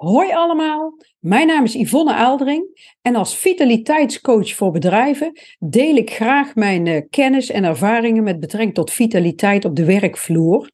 [0.00, 6.54] Hoi allemaal, mijn naam is Yvonne Aaldering en als vitaliteitscoach voor bedrijven deel ik graag
[6.54, 10.70] mijn uh, kennis en ervaringen met betrekking tot vitaliteit op de werkvloer.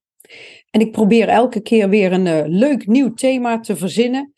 [0.71, 4.33] En ik probeer elke keer weer een uh, leuk nieuw thema te verzinnen.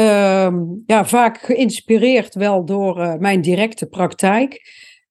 [0.00, 0.52] Uh,
[0.86, 4.60] ja, vaak geïnspireerd wel door uh, mijn directe praktijk.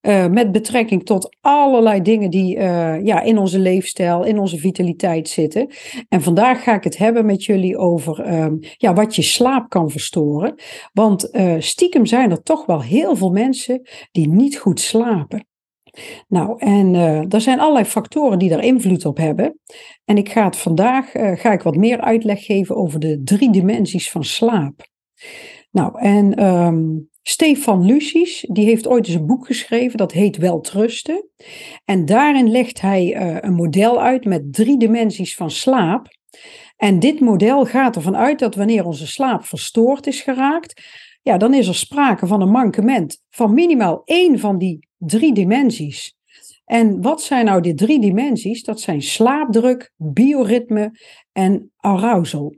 [0.08, 5.30] Uh, met betrekking tot allerlei dingen die uh, ja, in onze leefstijl, in onze vitaliteit
[5.30, 5.68] zitten.
[6.10, 8.48] En vandaag ga ik het hebben met jullie over uh,
[8.78, 10.56] ja, wat je slaap kan verstoren.
[10.94, 15.48] Want eh, stiekem zijn er toch wel heel veel mensen die niet goed slapen.
[16.28, 16.96] Nou, en
[17.30, 19.60] er zijn allerlei factoren die daar invloed op hebben.
[20.06, 24.12] En ik ga het vandaag ga ik wat meer uitleg geven over de drie dimensies
[24.12, 24.92] van slaap.
[25.72, 26.86] Nou, en ehm,
[27.26, 31.30] Stefan Lucies, die heeft ooit eens een boek geschreven, dat heet Weltrusten.
[31.86, 36.08] En daarin legt hij uh, een model uit met drie dimensies van slaap.
[36.78, 40.82] En dit model gaat ervan uit dat wanneer onze slaap verstoord is geraakt,
[41.22, 46.16] ja, dan is er sprake van een mankement van minimaal één van die drie dimensies.
[46.66, 48.64] En wat zijn nou die drie dimensies?
[48.64, 51.00] Dat zijn slaapdruk, bioritme
[51.32, 52.56] en arousal.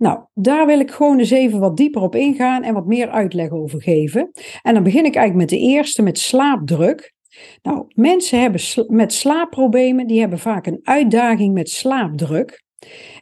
[0.00, 3.50] Nou, daar wil ik gewoon eens even wat dieper op ingaan en wat meer uitleg
[3.50, 4.30] over geven.
[4.62, 7.14] En dan begin ik eigenlijk met de eerste, met slaapdruk.
[7.62, 12.62] Nou, mensen hebben met slaapproblemen, die hebben vaak een uitdaging met slaapdruk.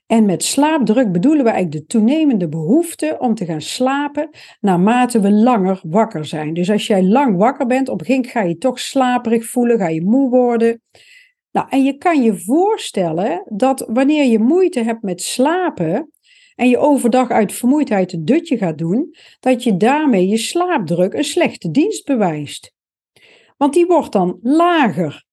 [0.06, 5.30] En met slaapdruk bedoelen we eigenlijk de toenemende behoefte om te gaan slapen naarmate we
[5.30, 6.54] langer wakker zijn.
[6.54, 9.78] Dus als jij lang wakker bent, op een gegeven moment ga je toch slaperig voelen,
[9.78, 10.82] ga je moe worden.
[11.50, 16.12] Nou, en je kan je voorstellen dat wanneer je moeite hebt met slapen,
[16.58, 21.24] en je overdag uit vermoeidheid een dutje gaat doen, dat je daarmee je slaapdruk een
[21.24, 22.74] slechte dienst bewijst.
[23.56, 25.24] Want die wordt dan lager,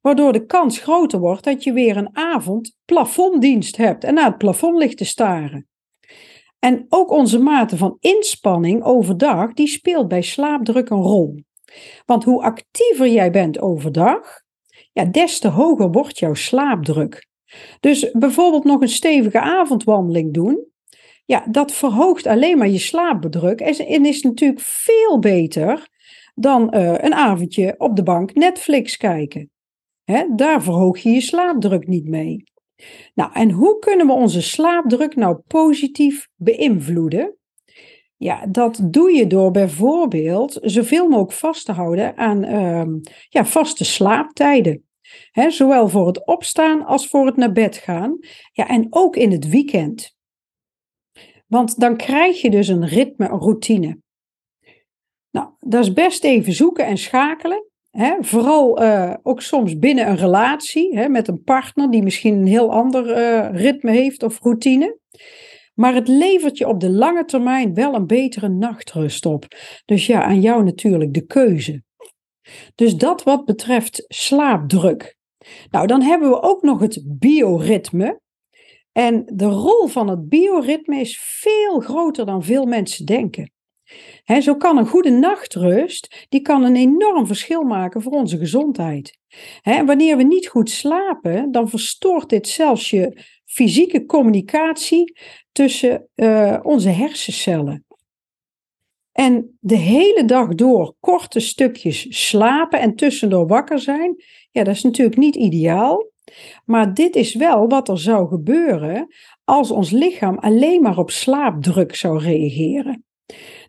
[0.00, 4.38] waardoor de kans groter wordt dat je weer een avond plafonddienst hebt en naar het
[4.38, 5.68] plafond ligt te staren.
[6.58, 11.40] En ook onze mate van inspanning overdag, die speelt bij slaapdruk een rol.
[12.06, 14.40] Want hoe actiever jij bent overdag,
[14.92, 17.28] ja, des te hoger wordt jouw slaapdruk.
[17.80, 20.72] Dus bijvoorbeeld nog een stevige avondwandeling doen,
[21.24, 25.88] ja, dat verhoogt alleen maar je slaapdruk en is natuurlijk veel beter
[26.34, 29.50] dan uh, een avondje op de bank Netflix kijken.
[30.04, 32.44] Hè, daar verhoog je je slaapdruk niet mee.
[33.14, 37.36] Nou, en hoe kunnen we onze slaapdruk nou positief beïnvloeden?
[38.16, 43.84] Ja, dat doe je door bijvoorbeeld zoveel mogelijk vast te houden aan uh, ja, vaste
[43.84, 44.84] slaaptijden.
[45.48, 48.18] Zowel voor het opstaan als voor het naar bed gaan.
[48.52, 50.16] Ja, en ook in het weekend.
[51.46, 53.98] Want dan krijg je dus een ritme, een routine.
[55.30, 57.68] Nou, dat is best even zoeken en schakelen.
[57.90, 58.14] Hè?
[58.20, 62.72] Vooral uh, ook soms binnen een relatie hè, met een partner die misschien een heel
[62.72, 64.98] ander uh, ritme heeft of routine.
[65.74, 69.46] Maar het levert je op de lange termijn wel een betere nachtrust op.
[69.84, 71.82] Dus ja, aan jou natuurlijk de keuze.
[72.74, 75.16] Dus dat wat betreft slaapdruk.
[75.70, 78.20] Nou, dan hebben we ook nog het bioritme.
[78.94, 83.52] En de rol van het bioritme is veel groter dan veel mensen denken.
[84.40, 89.18] Zo kan een goede nachtrust, die kan een enorm verschil maken voor onze gezondheid.
[89.60, 95.18] He, wanneer we niet goed slapen, dan verstoort dit zelfs je fysieke communicatie
[95.52, 97.84] tussen uh, onze hersencellen.
[99.12, 104.82] En de hele dag door korte stukjes slapen en tussendoor wakker zijn, ja, dat is
[104.82, 106.12] natuurlijk niet ideaal.
[106.64, 109.06] Maar dit is wel wat er zou gebeuren
[109.44, 113.04] als ons lichaam alleen maar op slaapdruk zou reageren.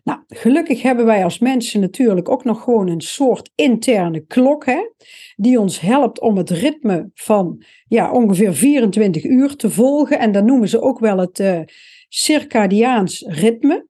[0.04, 4.90] Nou, gelukkig hebben wij als mensen natuurlijk ook nog gewoon een soort interne klok, hè,
[5.36, 10.18] die ons helpt om het ritme van ja, ongeveer 24 uur te volgen.
[10.18, 11.60] En dat noemen ze ook wel het uh,
[12.08, 13.86] circadiaans ritme.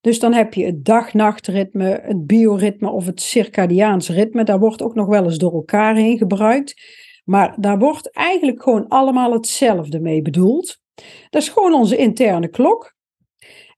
[0.00, 4.44] Dus dan heb je het dag-nachtritme, het bioritme of het circadiaans ritme.
[4.44, 6.74] Daar wordt ook nog wel eens door elkaar heen gebruikt.
[7.26, 10.78] Maar daar wordt eigenlijk gewoon allemaal hetzelfde mee bedoeld.
[11.30, 12.94] Dat is gewoon onze interne klok.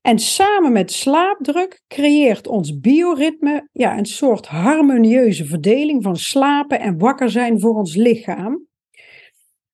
[0.01, 6.97] En samen met slaapdruk creëert ons bioritme ja, een soort harmonieuze verdeling van slapen en
[6.97, 8.67] wakker zijn voor ons lichaam.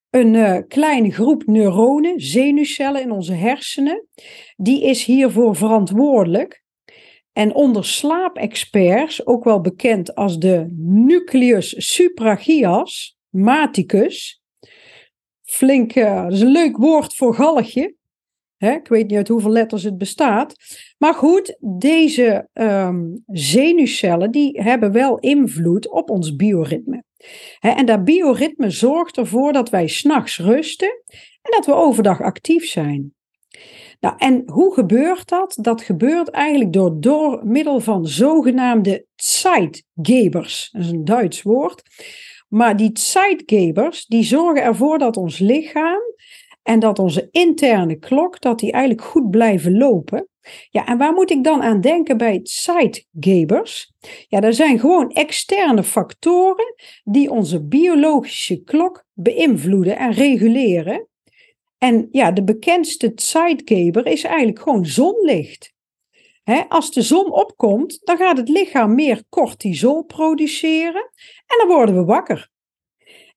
[0.10, 4.08] Een uh, kleine groep neuronen, zenuwcellen in onze hersenen,
[4.56, 6.64] die is hiervoor verantwoordelijk.
[7.34, 14.42] En onder slaapexperts, ook wel bekend als de nucleus suprachias, maticus.
[15.44, 17.96] Flink, uh, dat is een leuk woord voor galgje.
[18.58, 18.72] Hè?
[18.72, 20.56] Ik weet niet uit hoeveel letters het bestaat.
[20.98, 27.04] Maar goed, deze um, zenuwcellen die hebben wel invloed op ons bioritme.
[27.60, 27.70] Hè?
[27.70, 31.02] En dat bioritme zorgt ervoor dat wij s'nachts rusten
[31.42, 33.14] en dat we overdag actief zijn.
[34.00, 35.58] Nou, en hoe gebeurt dat?
[35.62, 40.70] Dat gebeurt eigenlijk door, door middel van zogenaamde Zeitgebers.
[40.72, 41.82] Dat is een Duits woord.
[42.56, 46.02] Maar die Zeitgebers, die zorgen ervoor dat ons lichaam
[46.64, 50.28] en dat onze interne klok, dat die eigenlijk goed blijven lopen.
[50.70, 53.94] Ja, en waar moet ik dan aan denken bij Zeitgebers?
[54.28, 61.08] Ja, dat zijn gewoon externe factoren die onze biologische klok beïnvloeden en reguleren.
[61.78, 65.75] En ja, de bekendste Zeitgeber is eigenlijk gewoon zonlicht.
[66.68, 71.12] Als de zon opkomt, dan gaat het lichaam meer cortisol produceren
[71.46, 72.50] en dan worden we wakker.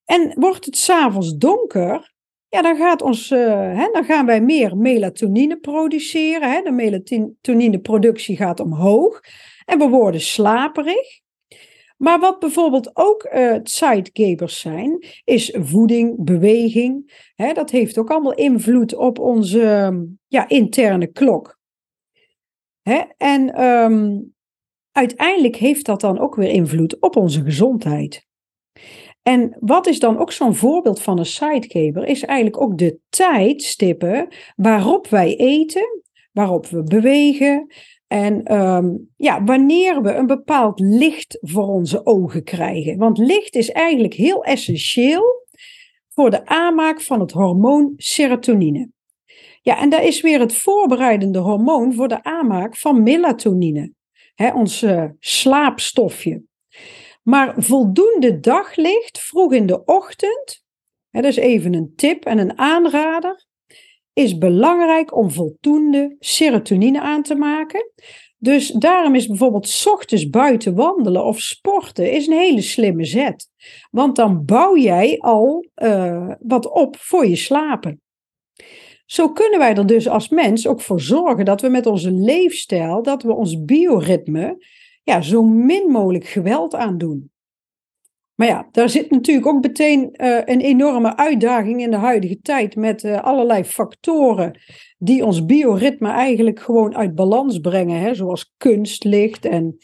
[0.04, 2.14] En wordt het s'avonds donker,
[2.48, 6.50] ja, dan, gaat ons, uh, dan gaan wij meer melatonine produceren.
[6.50, 6.62] Hè?
[6.62, 9.20] De melatonineproductie gaat omhoog
[9.64, 11.20] en we worden slaperig.
[11.96, 13.56] Maar wat bijvoorbeeld ook uh,
[14.44, 17.22] zijn, is voeding, beweging.
[17.54, 19.92] Dat heeft ook allemaal invloed op onze
[20.26, 21.57] ja, interne klok.
[23.16, 24.34] En um,
[24.92, 28.26] uiteindelijk heeft dat dan ook weer invloed op onze gezondheid.
[29.22, 32.04] En wat is dan ook zo'n voorbeeld van een sidekeeper?
[32.04, 36.02] Is eigenlijk ook de tijdstippen waarop wij eten,
[36.32, 37.66] waarop we bewegen.
[38.06, 42.98] En um, ja, wanneer we een bepaald licht voor onze ogen krijgen.
[42.98, 45.46] Want licht is eigenlijk heel essentieel
[46.08, 48.90] voor de aanmaak van het hormoon serotonine.
[49.68, 53.92] Ja, en daar is weer het voorbereidende hormoon voor de aanmaak van melatonine,
[54.34, 56.42] hè, ons uh, slaapstofje.
[57.22, 60.64] Maar voldoende daglicht vroeg in de ochtend,
[61.10, 63.46] hè, dat is even een tip en een aanrader,
[64.12, 67.92] is belangrijk om voldoende serotonine aan te maken.
[68.38, 73.48] Dus daarom is bijvoorbeeld ochtends buiten wandelen of sporten is een hele slimme zet.
[73.90, 78.00] Want dan bouw jij al uh, wat op voor je slapen.
[79.08, 83.02] Zo kunnen wij er dus als mens ook voor zorgen dat we met onze leefstijl,
[83.02, 84.66] dat we ons bioritme
[85.02, 87.30] ja, zo min mogelijk geweld aan doen.
[88.34, 92.76] Maar ja, daar zit natuurlijk ook meteen uh, een enorme uitdaging in de huidige tijd
[92.76, 94.60] met uh, allerlei factoren
[94.98, 99.76] die ons bioritme eigenlijk gewoon uit balans brengen, hè, zoals kunstlicht en...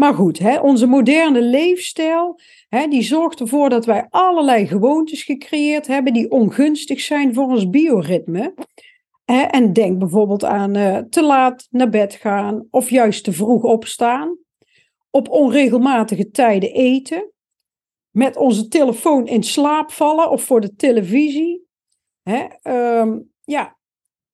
[0.00, 5.86] Maar goed, hè, onze moderne leefstijl, hè, die zorgt ervoor dat wij allerlei gewoontes gecreëerd
[5.86, 8.54] hebben die ongunstig zijn voor ons bioritme.
[9.24, 13.62] Hè, en denk bijvoorbeeld aan uh, te laat naar bed gaan of juist te vroeg
[13.62, 14.38] opstaan
[15.10, 17.32] op onregelmatige tijden eten,
[18.10, 21.66] met onze telefoon in slaap vallen of voor de televisie.
[22.22, 22.46] Hè?
[22.98, 23.78] Um, ja,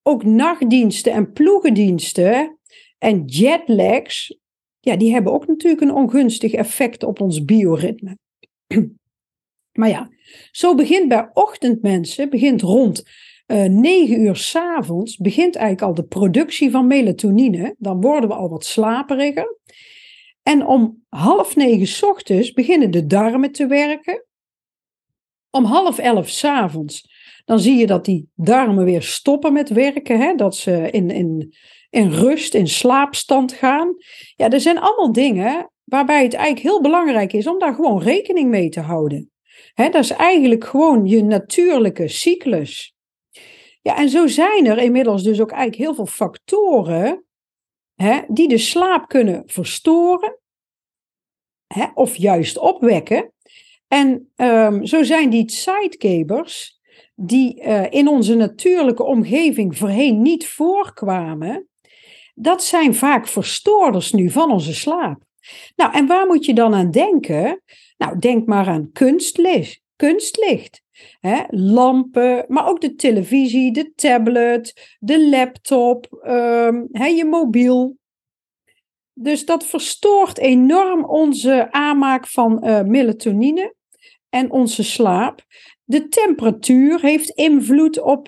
[0.03, 2.59] ook nachtdiensten en ploegendiensten
[2.97, 4.39] en jetlags,
[4.87, 8.17] ja, die hebben ook natuurlijk een ongunstig effect op ons bioritme.
[9.79, 10.09] maar ja,
[10.51, 13.03] zo begint bij ochtendmensen, begint rond
[13.47, 17.75] uh, eh, 9 uur s'avonds, begint eigenlijk al de productie van melatonine.
[17.77, 19.57] Dan worden we al wat slaperiger.
[20.43, 24.25] En om half negen ochtends beginnen de darmen te werken.
[25.49, 27.09] Om half elf s'avonds,
[27.45, 30.19] dan zie je dat die darmen weer stoppen met werken.
[30.19, 30.35] Hè?
[30.35, 31.53] Dat ze in, in,
[31.89, 33.95] in rust, in slaapstand gaan.
[34.35, 38.49] Ja, er zijn allemaal dingen waarbij het eigenlijk heel belangrijk is om daar gewoon rekening
[38.49, 39.31] mee te houden.
[39.73, 42.95] Dat is eigenlijk gewoon je natuurlijke cyclus.
[43.81, 47.25] Ja, en zo zijn er inmiddels dus ook eigenlijk heel veel factoren
[48.27, 50.39] die de slaap kunnen verstoren
[51.93, 53.31] of juist opwekken.
[53.87, 56.79] En um, zo zijn die sidekabers,
[57.15, 61.67] die uh, in onze natuurlijke omgeving voorheen niet voorkwamen,
[62.39, 65.21] dat zijn vaak verstoorders nu van onze slaap.
[65.75, 67.61] Nou, en waar moet je dan aan denken?
[67.97, 69.81] Nou, denk maar aan kunstlicht.
[69.95, 70.81] kunstlicht.
[71.49, 76.07] Lampen, maar ook de televisie, de tablet, de laptop,
[76.91, 77.97] hè, je mobiel.
[79.13, 83.75] Dus dat verstoort enorm onze aanmaak van uh, melatonine
[84.29, 85.45] en onze slaap.
[85.83, 88.27] De temperatuur heeft invloed op,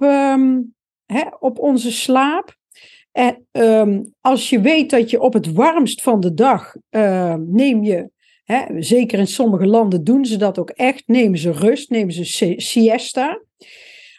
[1.06, 2.58] hè, op onze slaap.
[3.12, 7.84] En um, als je weet dat je op het warmst van de dag uh, neem
[7.84, 8.10] je,
[8.44, 12.54] hè, zeker in sommige landen doen ze dat ook echt, nemen ze rust, nemen ze
[12.58, 13.42] siesta.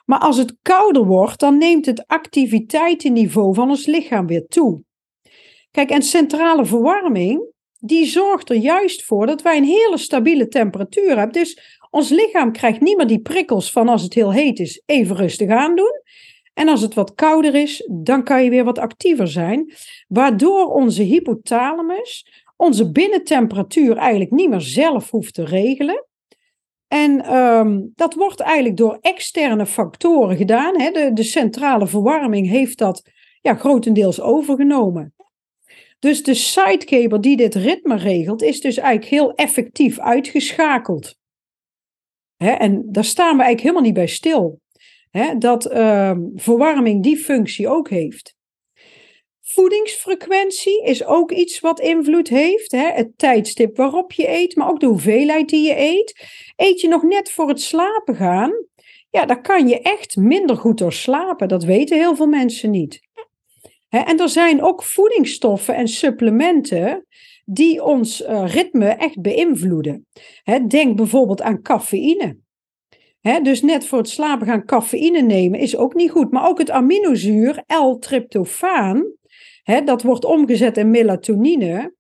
[0.04, 4.82] Maar als het kouder wordt, dan neemt het activiteitenniveau van ons lichaam weer toe.
[5.70, 11.16] Kijk, en centrale verwarming, die zorgt er juist voor dat wij een hele stabiele temperatuur
[11.16, 11.32] hebben.
[11.32, 15.16] Dus ons lichaam krijgt niet meer die prikkels van als het heel heet is, even
[15.16, 16.02] rustig aandoen.
[16.54, 19.73] En als het wat kouder is, dan kan je weer wat actiever zijn.
[20.09, 22.26] Waardoor onze hypothalamus
[22.57, 26.07] onze binnentemperatuur eigenlijk niet meer zelf hoeft te regelen.
[26.88, 30.80] En um, dat wordt eigenlijk door externe factoren gedaan.
[30.80, 30.90] Hè.
[30.90, 33.02] De, de centrale verwarming heeft dat
[33.40, 35.14] ja, grotendeels overgenomen.
[35.99, 41.16] Dus de sidecaber die dit ritme regelt, is dus eigenlijk heel effectief uitgeschakeld.
[42.37, 44.59] Hè, en daar staan we eigenlijk helemaal niet bij stil.
[45.10, 48.38] Hè, dat ehm, verwarming die functie ook heeft.
[49.42, 52.72] Voedingsfrequentie is ook iets wat invloed heeft.
[52.72, 52.90] Hè?
[52.90, 56.28] Het tijdstip waarop je eet, maar ook de hoeveelheid die je eet.
[56.56, 58.52] Eet je nog net voor het slapen gaan,
[59.10, 61.48] ja, dan kan je echt minder goed door slapen.
[61.48, 63.00] Dat weten heel veel mensen niet.
[63.88, 67.06] En er zijn ook voedingsstoffen en supplementen
[67.44, 70.06] die ons uh, ritme echt beïnvloeden.
[70.68, 72.38] Denk bijvoorbeeld aan cafeïne.
[73.42, 76.30] Dus net voor het slapen gaan cafeïne nemen is ook niet goed.
[76.30, 79.12] Maar ook het aminozuur L-tryptofaan,
[79.84, 81.94] dat wordt omgezet in melatonine.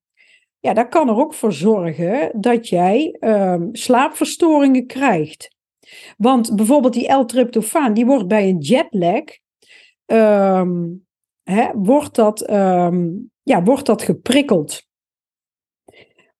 [0.58, 5.56] Ja, dat kan er ook voor zorgen dat jij um, slaapverstoringen krijgt.
[6.16, 9.24] Want bijvoorbeeld die L-tryptofaan, die wordt bij een jetlag,
[10.06, 11.06] um,
[11.74, 14.88] wordt, dat, um, ja, wordt dat geprikkeld.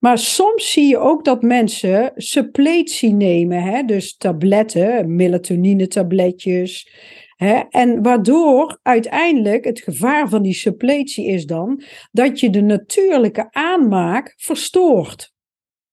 [0.01, 3.83] Maar soms zie je ook dat mensen suppletie nemen, hè?
[3.83, 6.91] dus tabletten, melatonine tabletjes.
[7.37, 7.63] Hè?
[7.69, 14.35] En waardoor uiteindelijk het gevaar van die suppletie is dan dat je de natuurlijke aanmaak
[14.37, 15.33] verstoort.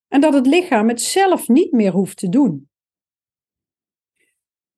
[0.07, 2.69] En dat het lichaam het zelf niet meer hoeft te doen.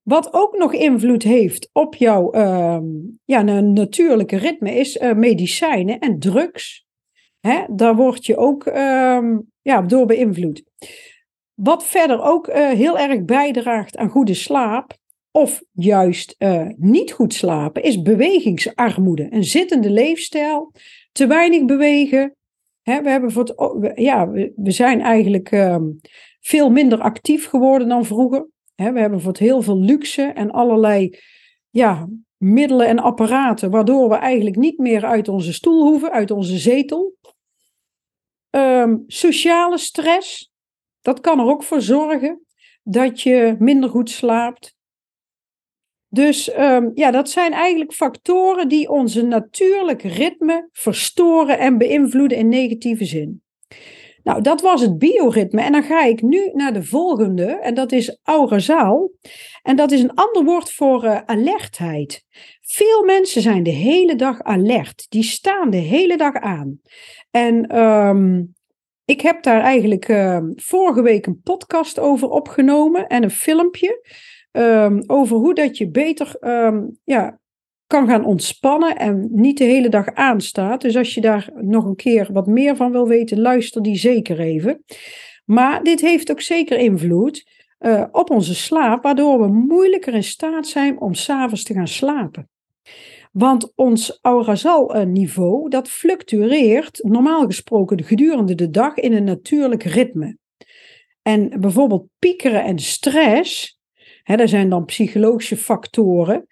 [0.01, 2.79] Wat ook nog invloed heeft op jouw uh,
[3.25, 6.87] ja, natuurlijke ritme is uh, medicijnen en drugs.
[7.39, 7.63] Hè?
[7.69, 10.63] Daar word je ook uh, ja, door beïnvloed.
[11.53, 14.97] Wat verder ook uh, heel erg bijdraagt aan goede slaap,
[15.31, 19.27] of juist uh, niet goed slapen, is bewegingsarmoede.
[19.29, 20.73] Een zittende leefstijl,
[21.11, 22.35] te weinig bewegen.
[22.81, 25.77] Hè, we, hebben voor het, ja, we, zijn eigenlijk uh,
[26.39, 28.47] veel minder actief geworden dan vroeger.
[28.75, 31.17] Hè, we hebben voor het heel veel luxe en allerlei
[31.69, 32.07] ja,
[32.39, 37.17] middelen en apparaten, waardoor we eigenlijk niet meer uit onze stoel hoeven, uit onze zetel.
[38.49, 40.51] Um, sociale stress,
[41.01, 42.45] dat kan er ook voor zorgen
[42.83, 44.77] dat je minder goed slaapt,
[46.09, 52.49] dus um, ja, dat zijn eigenlijk factoren die onze natuurlijk ritme verstoren en beïnvloeden in
[52.49, 53.43] negatieve zin.
[54.23, 55.61] Nou, dat was het bioritme.
[55.61, 59.11] En dan ga ik nu naar de volgende, en dat is aurazaal.
[59.61, 62.25] En dat is een ander woord voor uh, alertheid.
[62.61, 65.05] Veel mensen zijn de hele dag alert.
[65.09, 66.79] Die staan de hele dag aan.
[67.31, 68.53] En um,
[69.05, 74.07] ik heb daar eigenlijk uh, vorige week een podcast over opgenomen en een filmpje.
[74.51, 76.37] Um, over hoe dat je beter
[77.03, 77.38] ja,
[77.89, 80.81] kan gaan ontspannen en niet de hele dag aanstaat.
[80.81, 84.39] Dus als je daar nog een keer wat meer van wil weten, luister die zeker
[84.39, 84.83] even.
[85.45, 90.67] Maar dit heeft ook zeker invloed uh, op onze slaap, waardoor we moeilijker in staat
[90.67, 92.49] zijn om s'avonds te gaan slapen.
[93.31, 100.37] Want ons aurasal-niveau, dat fluctueert normaal gesproken gedurende de dag in een natuurlijk ritme.
[101.21, 103.79] En bijvoorbeeld piekeren en stress,
[104.29, 106.47] Hè, er zijn dan psychologische factoren.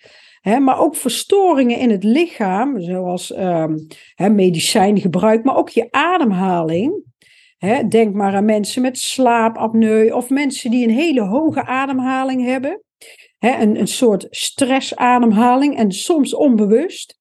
[0.48, 7.04] Hè, maar ook verstoringen in het lichaam, zoals um, hè, medicijngebruik, maar ook je ademhaling.
[7.58, 12.84] Hè, denk maar aan mensen met slaapapneu of mensen die een hele hoge ademhaling hebben.
[13.38, 17.20] Hè, een, een soort stressademhaling en soms onbewust.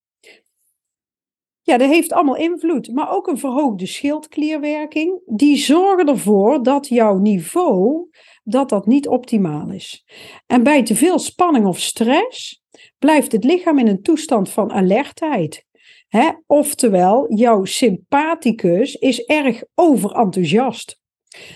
[1.63, 2.93] Ja, dat heeft allemaal invloed.
[2.93, 5.21] Maar ook een verhoogde schildklierwerking.
[5.27, 8.09] Die zorgen ervoor dat jouw niveau
[8.49, 10.05] dat dat niet optimaal is.
[10.47, 12.63] En bij te veel spanning of stress
[12.99, 15.65] blijft het lichaam in een toestand van alertheid.
[16.09, 21.01] He, oftewel, jouw sympathicus is erg overenthousiast.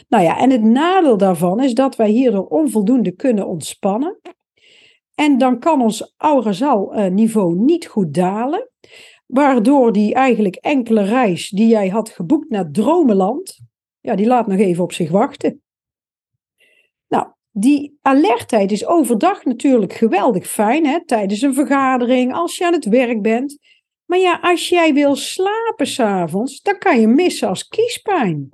[0.08, 4.20] Nou ja, en het nadeel daarvan is dat wij hierdoor onvoldoende kunnen ontspannen.
[5.14, 8.70] En dan kan ons aurasal-niveau niet goed dalen,
[9.26, 13.58] waardoor die eigenlijk enkele reis die jij had geboekt naar Dromenland,
[14.00, 15.62] ja, die laat nog even op zich wachten.
[17.52, 22.88] Die alertheid is overdag natuurlijk geweldig fijn, hè, tijdens een vergadering, als je aan het
[22.88, 23.58] werk bent.
[24.04, 28.48] Maar ja, als jij wil slapen s'avonds, dan kan je missen als kiespijn.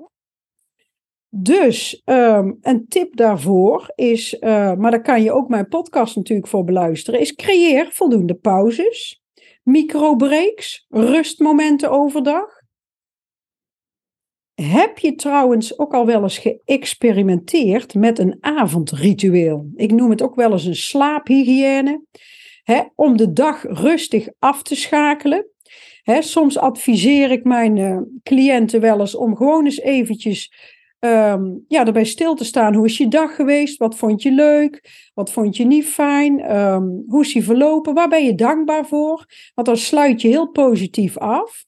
[1.28, 6.48] Dus um, een tip daarvoor is, uh, maar daar kan je ook mijn podcast natuurlijk
[6.48, 9.22] voor beluisteren, is creëer voldoende pauzes,
[9.62, 12.55] microbreaks, rustmomenten overdag.
[14.62, 19.70] Heb je trouwens ook al wel eens geëxperimenteerd met een avondritueel?
[19.74, 22.02] Ik noem het ook wel eens een slaaphygiëne.
[22.62, 25.46] Hè, om de dag rustig af te schakelen.
[26.04, 30.52] Soms adviseer ik mijn uh, cliënten wel eens om gewoon eens eventjes
[30.98, 32.74] ehm, ja, erbij stil te staan.
[32.74, 33.78] Hoe is je dag geweest?
[33.78, 34.90] Wat vond je leuk?
[35.14, 36.40] Wat vond je niet fijn?
[36.40, 37.94] Ehm, hoe is die verlopen?
[37.94, 39.26] Waar ben je dankbaar voor?
[39.54, 41.64] Want dan sluit je heel positief af.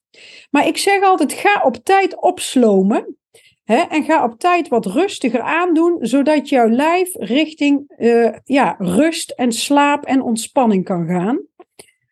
[0.50, 3.16] Maar ik zeg altijd, ga op tijd opslomen.
[3.64, 9.30] Hè, en ga op tijd wat rustiger aandoen, zodat jouw lijf richting uh, ja, rust
[9.30, 11.46] en slaap en ontspanning kan gaan.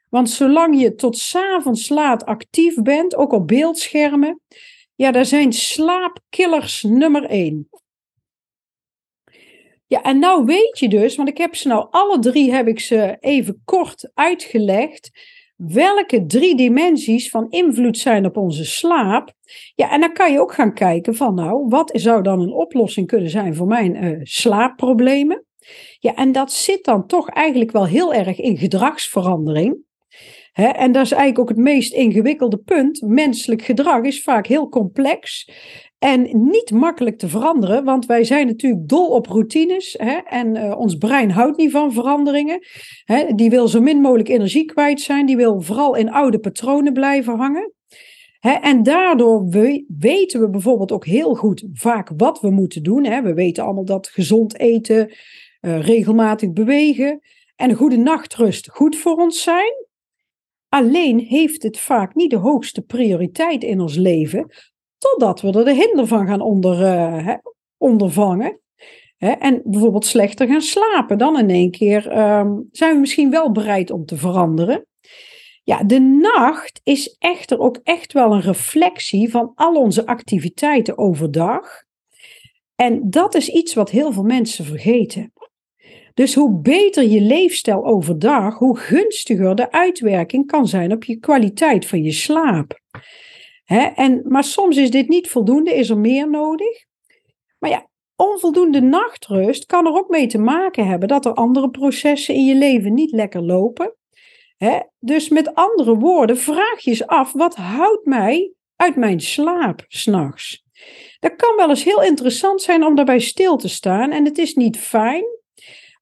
[0.08, 4.40] Want zolang je tot s'avonds laat actief bent, ook op beeldschermen,
[4.94, 7.68] ja, daar zijn slaapkillers nummer één.
[9.86, 12.80] Ja, en nou weet je dus, want ik heb ze nou alle drie heb ik
[12.80, 15.10] ze even kort uitgelegd,
[15.56, 19.32] welke drie dimensies van invloed zijn op onze slaap.
[19.74, 23.06] Ja, en dan kan je ook gaan kijken van nou, wat zou dan een oplossing
[23.06, 25.44] kunnen zijn voor mijn uh, slaapproblemen?
[25.98, 29.84] Ja, en dat zit dan toch eigenlijk wel heel erg in gedragsverandering
[30.56, 33.02] en dat is eigenlijk ook het meest ingewikkelde punt.
[33.02, 35.50] Menselijk gedrag is vaak heel complex
[36.06, 40.96] en niet makkelijk te veranderen, want wij zijn natuurlijk dol op routines en uh, ons
[40.96, 42.58] brein houdt niet van veranderingen.
[43.34, 47.36] die wil zo min mogelijk energie kwijt zijn, die wil vooral in oude patronen blijven
[47.36, 47.72] hangen.
[48.40, 49.48] en daardoor
[49.98, 53.22] weten we bijvoorbeeld ook heel goed vaak wat we moeten doen.
[53.22, 55.14] We weten allemaal dat gezond eten,
[55.60, 57.20] uh, regelmatig bewegen
[57.56, 59.84] en goede nachtrust goed voor ons zijn.
[60.68, 64.50] Alleen heeft het vaak niet de hoogste prioriteit in ons leven,
[65.10, 67.34] totdat we er de hinder van gaan onder, uh,
[67.76, 68.60] ondervangen.
[69.16, 71.18] En bijvoorbeeld slechter gaan slapen.
[71.18, 74.86] Dan in één keer um, zijn we misschien wel bereid om te veranderen.
[75.62, 81.82] Ja, de nacht is echter ook echt wel een reflectie van al onze activiteiten overdag.
[82.74, 85.32] En dat is iets wat heel veel mensen vergeten.
[86.14, 91.86] Dus hoe beter je leefstijl overdag, hoe gunstiger de uitwerking kan zijn op je kwaliteit
[91.86, 92.80] van je slaap.
[93.66, 96.84] En, maar soms is dit niet voldoende, is er meer nodig.
[97.58, 102.34] Maar ja, onvoldoende nachtrust kan er ook mee te maken hebben dat er andere processen
[102.34, 103.94] in je leven niet lekker lopen.
[104.98, 110.64] dus met andere woorden, vraag je eens af: wat houdt mij uit mijn slaap s'nachts?
[111.20, 114.12] Dat kan wel eens heel interessant zijn om daarbij stil te staan.
[114.12, 115.24] En het is niet fijn,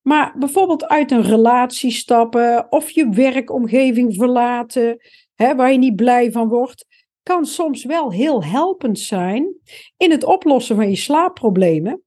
[0.03, 4.99] maar bijvoorbeeld uit een relatie stappen of je werkomgeving verlaten,
[5.35, 6.87] hè, waar je niet blij van wordt,
[7.25, 9.55] kan soms wel heel helpend zijn
[9.97, 12.03] in het oplossen van je slaapproblemen.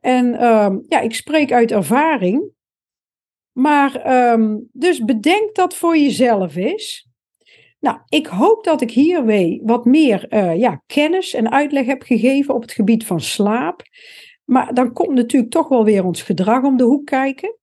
[0.00, 2.54] En um, ja, ik spreek uit ervaring.
[3.52, 7.08] Maar um, dus bedenk dat voor jezelf is.
[7.80, 12.54] Nou, ik hoop dat ik hiermee wat meer uh, ja, kennis en uitleg heb gegeven
[12.54, 13.82] op het gebied van slaap.
[14.44, 17.56] Maar dan komt natuurlijk toch wel weer ons gedrag om de hoek kijken.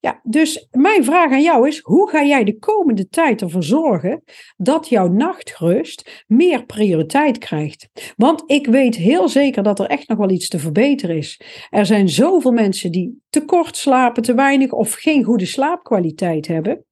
[0.00, 4.22] Ja, dus mijn vraag aan jou is: hoe ga jij de komende tijd ervoor zorgen
[4.56, 7.88] dat jouw nachtrust meer prioriteit krijgt?
[8.16, 11.40] Want ik weet heel zeker dat er echt nog wel iets te verbeteren is.
[11.70, 16.84] Er zijn zoveel mensen die te kort slapen, te weinig of geen goede slaapkwaliteit hebben.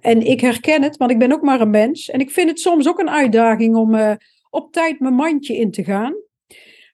[0.00, 2.10] En ik herken het, want ik ben ook maar een mens.
[2.10, 4.12] En ik vind het soms ook een uitdaging om uh,
[4.50, 6.14] op tijd mijn mandje in te gaan.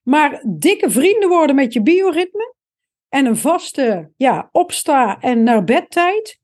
[0.03, 2.55] Maar dikke vrienden worden met je bioritme
[3.09, 6.41] en een vaste ja, opsta- en naar bedtijd,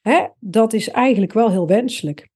[0.00, 2.28] hè, dat is eigenlijk wel heel wenselijk.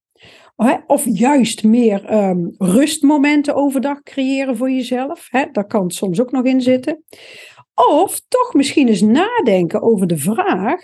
[0.86, 5.26] Of juist meer um, rustmomenten overdag creëren voor jezelf.
[5.30, 7.04] Hè, daar kan het soms ook nog in zitten.
[7.74, 10.80] Of toch misschien eens nadenken over de vraag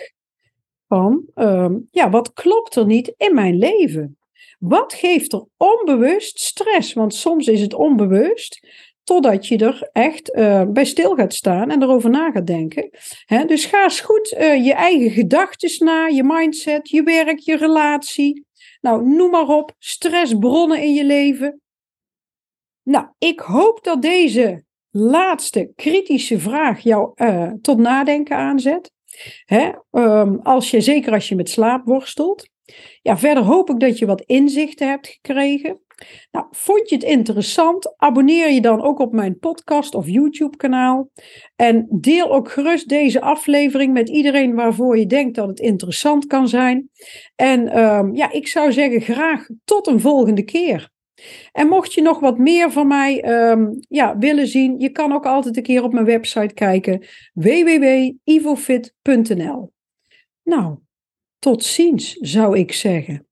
[0.88, 4.18] van, um, ja, wat klopt er niet in mijn leven?
[4.59, 6.92] Wat geeft er onbewust stress?
[6.92, 8.66] Want soms is het onbewust
[9.05, 12.90] Totdat je er echt uh, bij stil gaat staan en erover na gaat denken.
[13.47, 18.47] dus ga eens goed uh, je eigen gedachten na, je mindset, je werk, je relatie.
[18.81, 21.61] Nou, noem maar op, stressbronnen in je leven.
[22.83, 28.93] Nou, ik hoop dat deze laatste kritische vraag jou uh, tot nadenken aanzet.
[29.90, 32.49] Um, als je, zeker als je met slaap worstelt.
[33.03, 35.84] Ja, verder hoop ik dat je wat inzichten hebt gekregen.
[36.30, 37.94] Nou, vond je het interessant?
[37.96, 41.11] Abonneer je dan ook op mijn podcast of YouTube kanaal.
[41.57, 46.48] En deel ook gerust deze aflevering met iedereen waarvoor je denkt dat het interessant kan
[46.48, 46.90] zijn.
[47.37, 50.92] En um, ja, ik zou zeggen graag tot een volgende keer.
[51.52, 55.26] En mocht je nog wat meer van mij um, ja, willen zien, je kan ook
[55.26, 59.72] altijd een keer op mijn website kijken: www.ivofit.nl.
[60.42, 60.78] Nou,
[61.38, 63.26] tot ziens zou ik zeggen.